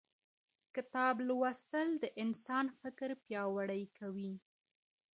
کتاب 0.75 1.15
لوستل 1.27 1.89
د 2.03 2.05
انسان 2.23 2.65
فکر 2.79 3.09
پیاوړی 3.25 3.83
کوي 3.97 4.33